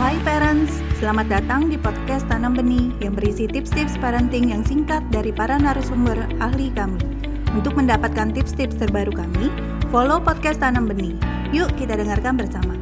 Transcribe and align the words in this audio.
Hai 0.00 0.16
parents, 0.24 0.80
selamat 0.96 1.28
datang 1.28 1.68
di 1.68 1.76
podcast 1.76 2.24
Tanam 2.24 2.56
Benih 2.56 2.96
yang 3.04 3.12
berisi 3.12 3.44
tips-tips 3.44 4.00
parenting 4.00 4.48
yang 4.48 4.64
singkat 4.64 5.04
dari 5.12 5.36
para 5.36 5.60
narasumber 5.60 6.16
ahli 6.40 6.72
kami. 6.72 6.96
Untuk 7.52 7.76
mendapatkan 7.76 8.32
tips-tips 8.32 8.80
terbaru 8.80 9.12
kami, 9.12 9.52
follow 9.92 10.16
podcast 10.16 10.64
Tanam 10.64 10.88
Benih. 10.88 11.12
Yuk 11.52 11.68
kita 11.76 12.00
dengarkan 12.00 12.40
bersama. 12.40 12.72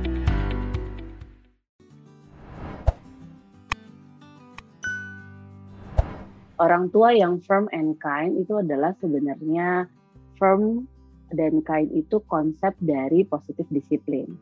Orang 6.63 6.95
tua 6.95 7.11
yang 7.11 7.43
firm 7.43 7.67
and 7.75 7.99
kind 7.99 8.39
itu 8.39 8.55
adalah 8.63 8.95
sebenarnya 9.03 9.91
firm 10.39 10.87
dan 11.35 11.59
kind 11.67 11.91
itu 11.91 12.23
konsep 12.31 12.71
dari 12.79 13.27
positif 13.27 13.67
disiplin 13.75 14.39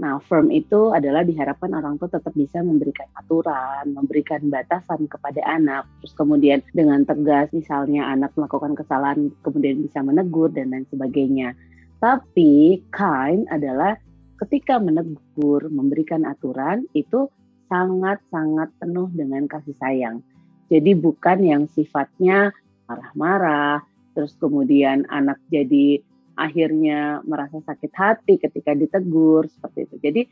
Nah, 0.00 0.18
firm 0.24 0.48
itu 0.48 0.90
adalah 0.90 1.20
diharapkan 1.20 1.76
orang 1.76 2.00
tua 2.00 2.08
tetap 2.08 2.32
bisa 2.32 2.64
memberikan 2.64 3.06
aturan, 3.12 3.92
memberikan 3.92 4.40
batasan 4.48 5.04
kepada 5.04 5.44
anak, 5.44 5.84
terus 6.00 6.16
kemudian 6.16 6.64
dengan 6.72 7.04
tegas 7.04 7.52
misalnya 7.52 8.08
anak 8.08 8.32
melakukan 8.34 8.72
kesalahan 8.72 9.28
kemudian 9.44 9.84
bisa 9.84 10.00
menegur 10.00 10.48
dan 10.48 10.72
lain 10.72 10.88
sebagainya. 10.88 11.52
Tapi 12.00 12.82
kind 12.90 13.46
adalah 13.52 13.94
ketika 14.42 14.80
menegur, 14.82 15.70
memberikan 15.70 16.26
aturan 16.26 16.88
itu 16.96 17.30
sangat-sangat 17.70 18.74
penuh 18.82 19.06
dengan 19.14 19.46
kasih 19.46 19.76
sayang. 19.78 20.18
Jadi 20.66 20.96
bukan 20.98 21.38
yang 21.44 21.62
sifatnya 21.70 22.50
marah-marah, 22.88 23.84
terus 24.16 24.34
kemudian 24.40 25.06
anak 25.08 25.38
jadi 25.52 26.00
akhirnya 26.36 27.20
merasa 27.26 27.60
sakit 27.60 27.92
hati 27.92 28.34
ketika 28.40 28.72
ditegur 28.72 29.46
seperti 29.48 29.88
itu. 29.88 29.96
Jadi 30.00 30.22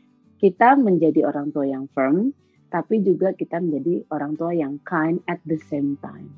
kita 0.41 0.73
menjadi 0.73 1.29
orang 1.29 1.53
tua 1.53 1.69
yang 1.69 1.85
firm, 1.93 2.33
tapi 2.73 3.03
juga 3.05 3.35
kita 3.37 3.61
menjadi 3.61 4.01
orang 4.09 4.33
tua 4.39 4.51
yang 4.55 4.81
kind 4.87 5.21
at 5.29 5.37
the 5.45 5.59
same 5.69 5.99
time. 6.01 6.31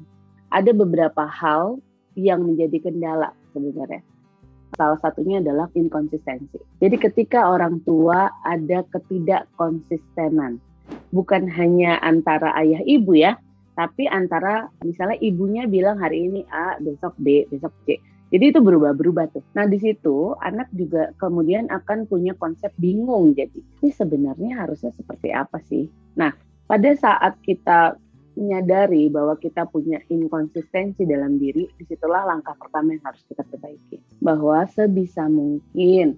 Ada 0.52 0.76
beberapa 0.76 1.24
hal 1.24 1.80
yang 2.20 2.44
menjadi 2.44 2.84
kendala 2.84 3.32
sebenarnya. 3.56 4.04
Salah 4.74 4.98
satunya 5.00 5.38
adalah 5.38 5.70
inkonsistensi. 5.78 6.58
Jadi 6.82 6.98
ketika 6.98 7.46
orang 7.46 7.80
tua 7.86 8.34
ada 8.42 8.82
ketidakkonsistenan, 8.90 10.58
bukan 11.14 11.46
hanya 11.46 12.02
antara 12.02 12.58
ayah 12.58 12.82
ibu 12.82 13.14
ya, 13.14 13.38
tapi 13.78 14.10
antara 14.10 14.74
misalnya 14.82 15.18
ibunya 15.22 15.70
bilang 15.70 16.02
hari 16.02 16.26
ini 16.26 16.42
A, 16.50 16.78
besok 16.82 17.14
B, 17.22 17.46
besok 17.50 17.74
C 17.86 18.02
jadi 18.34 18.50
itu 18.50 18.66
berubah-berubah 18.66 19.30
tuh. 19.30 19.46
Nah 19.54 19.70
di 19.70 19.78
situ 19.78 20.34
anak 20.42 20.74
juga 20.74 21.14
kemudian 21.22 21.70
akan 21.70 22.10
punya 22.10 22.34
konsep 22.34 22.74
bingung. 22.82 23.38
Jadi 23.38 23.62
ini 23.62 23.94
sebenarnya 23.94 24.66
harusnya 24.66 24.90
seperti 24.90 25.30
apa 25.30 25.62
sih? 25.70 25.86
Nah 26.18 26.34
pada 26.66 26.90
saat 26.98 27.38
kita 27.46 27.94
menyadari 28.34 29.14
bahwa 29.14 29.38
kita 29.38 29.70
punya 29.70 30.02
inkonsistensi 30.10 31.06
dalam 31.06 31.38
diri, 31.38 31.70
di 31.78 31.86
situlah 31.86 32.26
langkah 32.26 32.58
pertama 32.58 32.98
yang 32.98 33.06
harus 33.06 33.22
kita 33.30 33.46
perbaiki. 33.46 34.02
Bahwa 34.18 34.66
sebisa 34.66 35.30
mungkin 35.30 36.18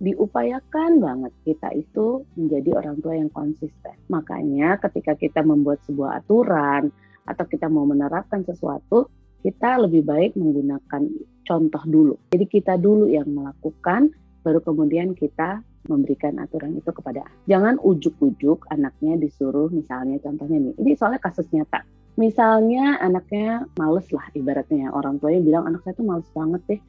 diupayakan 0.00 0.96
banget 0.96 1.32
kita 1.44 1.76
itu 1.76 2.24
menjadi 2.40 2.80
orang 2.80 2.96
tua 3.04 3.14
yang 3.20 3.28
konsisten. 3.28 3.92
Makanya 4.08 4.80
ketika 4.80 5.12
kita 5.12 5.44
membuat 5.44 5.84
sebuah 5.84 6.24
aturan 6.24 6.88
atau 7.28 7.44
kita 7.44 7.68
mau 7.68 7.84
menerapkan 7.84 8.40
sesuatu, 8.48 9.12
kita 9.40 9.80
lebih 9.80 10.04
baik 10.04 10.36
menggunakan 10.36 11.02
contoh 11.48 11.82
dulu. 11.88 12.14
Jadi 12.30 12.44
kita 12.46 12.76
dulu 12.76 13.08
yang 13.08 13.28
melakukan, 13.32 14.12
baru 14.44 14.60
kemudian 14.60 15.16
kita 15.16 15.64
memberikan 15.88 16.36
aturan 16.38 16.76
itu 16.76 16.92
kepada 16.92 17.24
anak. 17.24 17.36
Jangan 17.48 17.74
ujuk-ujuk 17.80 18.68
anaknya 18.68 19.16
disuruh 19.16 19.72
misalnya 19.72 20.20
contohnya 20.20 20.70
nih, 20.70 20.74
ini 20.76 20.92
soalnya 20.94 21.20
kasus 21.24 21.48
nyata. 21.50 21.80
Misalnya 22.20 23.00
anaknya 23.00 23.64
males 23.80 24.04
lah 24.12 24.28
ibaratnya 24.36 24.92
orang 24.92 25.16
tuanya 25.22 25.40
bilang 25.40 25.64
anak 25.72 25.80
saya 25.88 25.96
tuh 25.96 26.04
males 26.04 26.28
banget 26.36 26.60
deh 26.68 26.80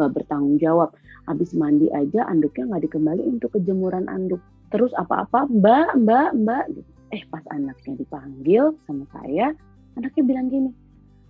nggak 0.00 0.12
bertanggung 0.14 0.56
jawab. 0.62 0.94
Habis 1.28 1.52
mandi 1.52 1.92
aja 1.92 2.24
anduknya 2.24 2.72
nggak 2.72 2.88
dikembali 2.88 3.22
untuk 3.26 3.52
kejemuran 3.58 4.08
anduk. 4.08 4.40
Terus 4.72 4.94
apa-apa 4.96 5.44
mbak, 5.50 5.98
mbak, 6.00 6.30
mbak. 6.40 6.64
Eh 7.12 7.20
pas 7.28 7.44
anaknya 7.52 8.00
dipanggil 8.00 8.76
sama 8.88 9.04
saya, 9.12 9.52
anaknya 9.96 10.22
bilang 10.24 10.48
gini, 10.48 10.70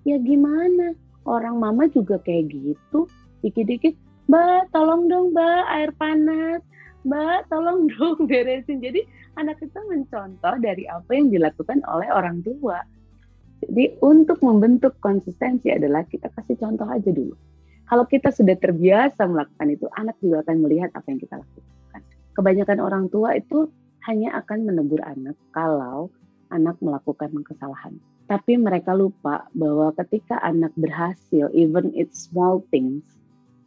ya 0.09 0.19
gimana? 0.21 0.97
Orang 1.29 1.61
mama 1.61 1.85
juga 1.93 2.17
kayak 2.25 2.49
gitu. 2.53 3.05
Dikit-dikit 3.45 3.95
mbak 4.29 4.73
tolong 4.73 5.09
dong 5.09 5.37
mbak 5.37 5.65
air 5.69 5.93
panas. 6.01 6.65
Mbak 7.05 7.53
tolong 7.53 7.87
dong 7.93 8.25
beresin. 8.25 8.81
Jadi 8.81 9.05
anak 9.37 9.61
kita 9.61 9.79
mencontoh 9.87 10.55
dari 10.59 10.89
apa 10.89 11.11
yang 11.13 11.29
dilakukan 11.29 11.85
oleh 11.87 12.09
orang 12.11 12.41
tua. 12.43 12.81
Jadi 13.63 13.99
untuk 14.01 14.39
membentuk 14.41 14.97
konsistensi 15.03 15.69
adalah 15.69 16.07
kita 16.07 16.31
kasih 16.33 16.57
contoh 16.57 16.87
aja 16.89 17.11
dulu. 17.11 17.35
Kalau 17.89 18.05
kita 18.05 18.29
sudah 18.29 18.55
terbiasa 18.61 19.25
melakukan 19.25 19.69
itu 19.73 19.89
anak 19.97 20.21
juga 20.21 20.45
akan 20.45 20.57
melihat 20.61 20.93
apa 20.93 21.07
yang 21.09 21.21
kita 21.21 21.41
lakukan. 21.41 22.01
Kebanyakan 22.37 22.79
orang 22.85 23.05
tua 23.09 23.35
itu 23.35 23.73
hanya 24.07 24.37
akan 24.39 24.69
menegur 24.69 25.01
anak 25.03 25.35
kalau 25.51 26.13
anak 26.51 26.77
melakukan 26.81 27.31
kesalahan 27.45 27.97
tapi 28.29 28.61
mereka 28.61 28.93
lupa 28.93 29.49
bahwa 29.57 29.89
ketika 29.97 30.37
anak 30.45 30.71
berhasil, 30.77 31.49
even 31.57 31.89
it's 31.97 32.29
small 32.29 32.61
things, 32.69 33.01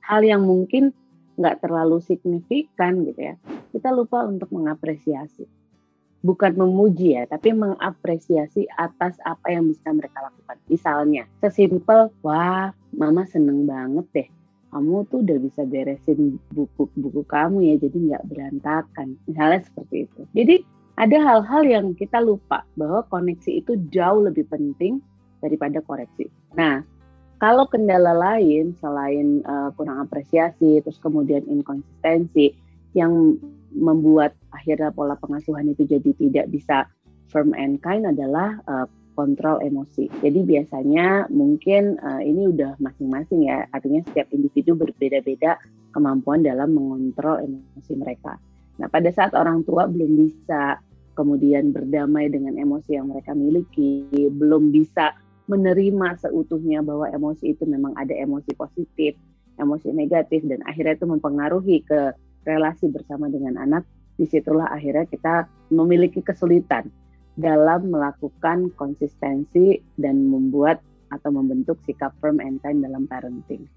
hal 0.06 0.22
yang 0.22 0.46
mungkin 0.46 0.94
nggak 1.42 1.66
terlalu 1.66 1.98
signifikan 2.06 3.02
gitu 3.10 3.34
ya, 3.34 3.36
kita 3.74 3.90
lupa 3.90 4.22
untuk 4.22 4.54
mengapresiasi. 4.54 5.50
Bukan 6.22 6.54
memuji 6.54 7.18
ya, 7.18 7.26
tapi 7.26 7.50
mengapresiasi 7.58 8.70
atas 8.78 9.18
apa 9.26 9.50
yang 9.50 9.66
bisa 9.66 9.90
mereka 9.90 10.30
lakukan. 10.30 10.62
Misalnya, 10.70 11.26
sesimpel, 11.42 12.14
wah 12.22 12.70
mama 12.94 13.26
seneng 13.26 13.66
banget 13.66 14.06
deh, 14.14 14.30
kamu 14.70 15.10
tuh 15.10 15.26
udah 15.26 15.38
bisa 15.42 15.66
beresin 15.66 16.38
buku-buku 16.54 17.26
kamu 17.26 17.74
ya, 17.74 17.76
jadi 17.82 17.98
nggak 17.98 18.26
berantakan. 18.30 19.18
Misalnya 19.26 19.66
seperti 19.66 20.06
itu. 20.06 20.22
Jadi 20.38 20.56
ada 21.00 21.18
hal-hal 21.18 21.64
yang 21.64 21.86
kita 21.96 22.20
lupa 22.20 22.68
bahwa 22.76 23.06
koneksi 23.08 23.64
itu 23.64 23.80
jauh 23.90 24.28
lebih 24.28 24.48
penting 24.52 25.00
daripada 25.40 25.80
koreksi. 25.82 26.30
Nah, 26.54 26.84
kalau 27.42 27.66
kendala 27.66 28.14
lain 28.14 28.78
selain 28.78 29.42
uh, 29.50 29.74
kurang 29.74 30.06
apresiasi, 30.06 30.84
terus 30.86 31.02
kemudian 31.02 31.42
inkonsistensi 31.50 32.54
yang 32.94 33.40
membuat 33.72 34.36
akhirnya 34.52 34.92
pola 34.92 35.16
pengasuhan 35.18 35.72
itu 35.72 35.88
jadi 35.88 36.12
tidak 36.20 36.46
bisa 36.52 36.86
firm 37.32 37.56
and 37.56 37.80
kind 37.80 38.04
adalah 38.06 38.60
uh, 38.68 38.86
kontrol 39.16 39.58
emosi. 39.64 40.12
Jadi 40.22 40.44
biasanya 40.44 41.32
mungkin 41.32 41.98
uh, 42.00 42.22
ini 42.22 42.52
udah 42.52 42.78
masing-masing 42.78 43.48
ya, 43.48 43.66
artinya 43.72 44.04
setiap 44.06 44.30
individu 44.36 44.76
berbeda-beda 44.76 45.58
kemampuan 45.96 46.44
dalam 46.44 46.76
mengontrol 46.76 47.42
emosi 47.42 47.94
mereka. 47.98 48.38
Nah, 48.82 48.90
pada 48.90 49.14
saat 49.14 49.38
orang 49.38 49.62
tua 49.62 49.86
belum 49.86 50.26
bisa 50.26 50.82
kemudian 51.14 51.70
berdamai 51.70 52.34
dengan 52.34 52.58
emosi 52.58 52.98
yang 52.98 53.14
mereka 53.14 53.38
miliki, 53.38 54.10
belum 54.34 54.74
bisa 54.74 55.14
menerima 55.46 56.18
seutuhnya 56.18 56.82
bahwa 56.82 57.06
emosi 57.14 57.54
itu 57.54 57.70
memang 57.70 57.94
ada 57.94 58.16
emosi 58.18 58.58
positif, 58.58 59.14
emosi 59.62 59.94
negatif, 59.94 60.42
dan 60.50 60.66
akhirnya 60.66 60.98
itu 60.98 61.06
mempengaruhi 61.06 61.86
ke 61.86 62.18
relasi 62.48 62.90
bersama 62.90 63.30
dengan 63.30 63.62
anak, 63.62 63.86
di 64.18 64.26
situlah 64.26 64.66
akhirnya 64.74 65.06
kita 65.06 65.46
memiliki 65.70 66.26
kesulitan 66.26 66.90
dalam 67.38 67.94
melakukan 67.94 68.74
konsistensi 68.74 69.78
dan 70.02 70.26
membuat 70.26 70.82
atau 71.12 71.30
membentuk 71.30 71.78
sikap 71.86 72.16
firm 72.18 72.42
and 72.42 72.58
kind 72.66 72.82
dalam 72.82 73.06
parenting. 73.06 73.68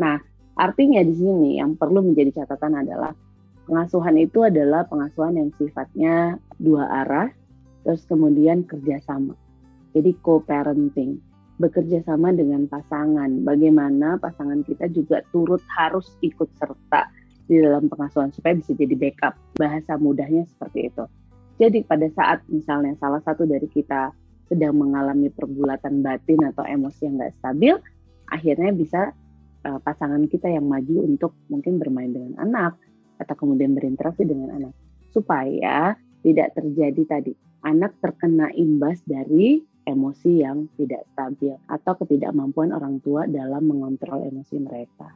Nah, 0.00 0.18
artinya 0.56 1.04
di 1.04 1.14
sini 1.14 1.60
yang 1.60 1.76
perlu 1.76 2.00
menjadi 2.00 2.42
catatan 2.42 2.80
adalah 2.80 3.12
Pengasuhan 3.66 4.18
itu 4.18 4.42
adalah 4.42 4.82
pengasuhan 4.90 5.38
yang 5.38 5.50
sifatnya 5.54 6.36
dua 6.58 7.06
arah, 7.06 7.28
terus 7.86 8.02
kemudian 8.10 8.66
kerjasama. 8.66 9.38
Jadi 9.94 10.16
co-parenting, 10.24 11.20
bekerja 11.62 12.02
sama 12.02 12.34
dengan 12.34 12.66
pasangan. 12.66 13.30
Bagaimana 13.46 14.18
pasangan 14.18 14.66
kita 14.66 14.90
juga 14.90 15.22
turut 15.30 15.62
harus 15.70 16.10
ikut 16.24 16.50
serta 16.58 17.06
di 17.46 17.62
dalam 17.62 17.86
pengasuhan 17.86 18.34
supaya 18.34 18.58
bisa 18.58 18.74
jadi 18.74 18.98
backup. 18.98 19.38
Bahasa 19.58 19.94
mudahnya 19.94 20.42
seperti 20.50 20.90
itu. 20.90 21.04
Jadi 21.62 21.86
pada 21.86 22.08
saat 22.16 22.42
misalnya 22.50 22.98
salah 22.98 23.22
satu 23.22 23.46
dari 23.46 23.68
kita 23.70 24.10
sedang 24.50 24.74
mengalami 24.74 25.30
pergulatan 25.30 26.02
batin 26.02 26.42
atau 26.50 26.66
emosi 26.66 27.06
yang 27.06 27.14
nggak 27.20 27.34
stabil, 27.38 27.74
akhirnya 28.28 28.70
bisa 28.74 29.00
uh, 29.64 29.78
pasangan 29.80 30.26
kita 30.26 30.50
yang 30.50 30.66
maju 30.66 31.06
untuk 31.06 31.32
mungkin 31.46 31.78
bermain 31.78 32.10
dengan 32.10 32.34
anak, 32.42 32.74
atau 33.22 33.38
kemudian 33.38 33.72
berinteraksi 33.72 34.26
dengan 34.26 34.52
anak 34.58 34.74
supaya 35.14 35.94
tidak 36.26 36.54
terjadi 36.58 37.02
tadi 37.06 37.32
anak 37.62 37.94
terkena 38.02 38.50
imbas 38.54 38.98
dari 39.06 39.62
emosi 39.86 40.42
yang 40.42 40.70
tidak 40.78 41.06
stabil 41.14 41.54
atau 41.66 41.92
ketidakmampuan 41.98 42.70
orang 42.70 43.02
tua 43.02 43.26
dalam 43.26 43.66
mengontrol 43.66 44.22
emosi 44.26 44.56
mereka. 44.62 45.10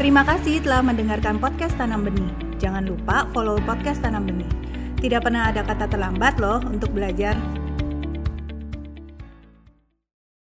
Terima 0.00 0.24
kasih 0.24 0.64
telah 0.64 0.80
mendengarkan 0.80 1.36
podcast 1.36 1.76
Tanam 1.76 2.08
Benih. 2.08 2.32
Jangan 2.56 2.88
lupa 2.88 3.28
follow 3.36 3.60
podcast 3.68 4.00
Tanam 4.00 4.24
Benih. 4.24 4.48
Tidak 4.96 5.20
pernah 5.20 5.52
ada 5.52 5.60
kata 5.60 5.92
terlambat 5.92 6.40
loh 6.40 6.56
untuk 6.64 6.92
belajar. 6.96 7.36